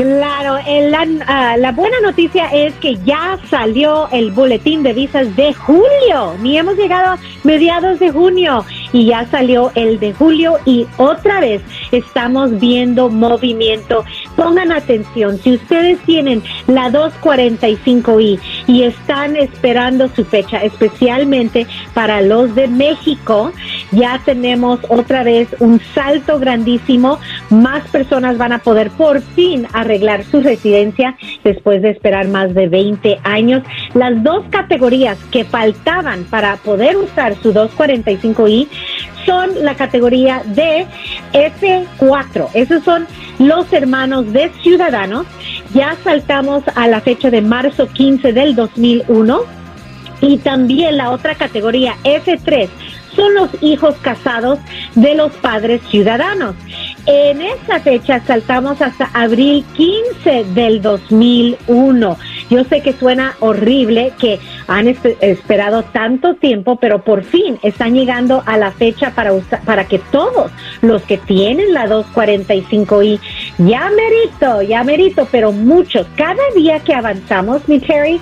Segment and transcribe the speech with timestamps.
[0.00, 5.52] Claro, la, ah, la buena noticia es que ya salió el boletín de visas de
[5.52, 6.36] julio.
[6.40, 11.40] Ni hemos llegado a mediados de junio y ya salió el de julio y otra
[11.40, 11.60] vez
[11.92, 14.02] estamos viendo movimiento.
[14.36, 22.54] Pongan atención, si ustedes tienen la 245i y están esperando su fecha, especialmente para los
[22.54, 23.52] de México,
[23.92, 27.18] ya tenemos otra vez un salto grandísimo.
[27.50, 32.68] Más personas van a poder por fin arreglar su residencia después de esperar más de
[32.68, 33.62] 20 años.
[33.94, 38.68] Las dos categorías que faltaban para poder usar su 245i
[39.26, 40.86] son la categoría de
[41.32, 42.48] F4.
[42.54, 43.06] Esos son
[43.38, 45.26] los hermanos de ciudadanos.
[45.74, 49.40] Ya saltamos a la fecha de marzo 15 del 2001.
[50.22, 52.68] Y también la otra categoría, F3,
[53.20, 54.58] son los hijos casados
[54.94, 56.54] de los padres ciudadanos.
[57.04, 62.16] En esa fecha saltamos hasta abril 15 del 2001.
[62.48, 67.94] Yo sé que suena horrible que han espe- esperado tanto tiempo, pero por fin están
[67.94, 69.32] llegando a la fecha para,
[69.66, 73.20] para que todos los que tienen la 245i,
[73.58, 78.18] ya merito, ya merito, pero muchos, cada día que avanzamos, mi Terry,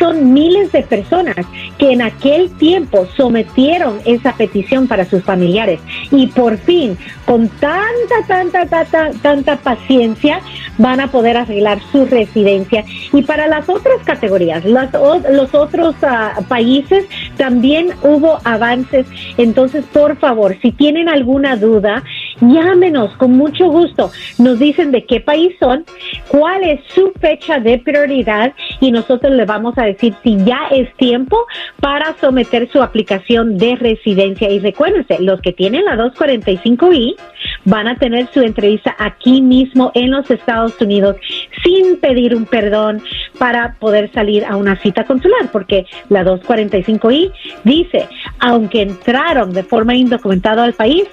[0.00, 1.36] son miles de personas
[1.78, 5.78] que en aquel tiempo sometieron esa petición para sus familiares
[6.10, 10.40] y por fin, con tanta, tanta, tanta, tanta paciencia,
[10.78, 12.84] van a poder arreglar su residencia.
[13.12, 14.90] Y para las otras categorías, las
[15.30, 17.04] los otros ah, países,
[17.36, 19.06] también hubo avances.
[19.36, 22.02] Entonces, por favor, si tienen alguna duda,
[22.40, 24.10] llámenos con mucho gusto.
[24.38, 25.84] Nos dicen de qué país son,
[26.28, 30.94] cuál es su fecha de prioridad y nosotros le vamos a decir si ya es
[30.96, 31.46] tiempo
[31.80, 34.50] para someter su aplicación de residencia.
[34.50, 37.16] Y recuérdense, los que tienen la 245i
[37.64, 41.16] van a tener su entrevista aquí mismo en los Estados Unidos
[41.62, 43.02] sin pedir un perdón
[43.38, 47.32] para poder salir a una cita consular, porque la 245i
[47.64, 48.08] dice,
[48.38, 51.04] aunque entraron de forma indocumentada al país,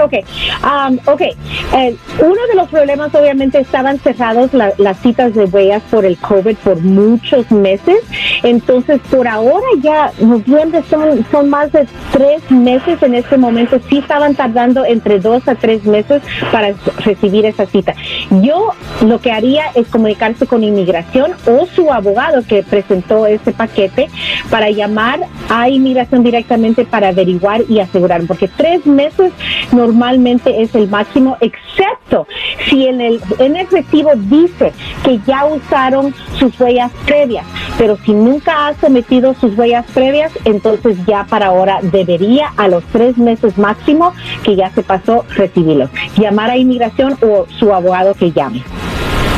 [0.00, 0.24] Ok, ok.
[0.64, 5.82] Um, ok, eh, uno de los problemas obviamente estaban cerrados la- las citas de huellas
[5.90, 7.96] por el COVID por muchos meses.
[8.42, 13.78] Entonces, por ahora ya, noviembre son, son más de tres meses en este momento.
[13.88, 16.74] Sí estaban tardando entre dos a tres meses para
[17.04, 17.94] recibir esa cita.
[18.42, 18.70] Yo
[19.04, 24.08] lo que haría es comunicarse con inmigración o su abogado que presentó ese paquete
[24.50, 29.32] para llamar a inmigración directamente para averiguar y asegurar, porque tres meses
[29.82, 32.26] normalmente es el máximo, excepto
[32.68, 34.72] si en el, en el recibo dice
[35.04, 37.44] que ya usaron sus huellas previas,
[37.78, 42.84] pero si nunca ha sometido sus huellas previas, entonces ya para ahora debería a los
[42.84, 44.12] tres meses máximo
[44.44, 45.88] que ya se pasó recibirlo.
[46.16, 48.62] Llamar a inmigración o su abogado que llame.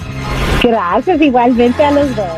[0.64, 2.38] Gracias igualmente a los dos.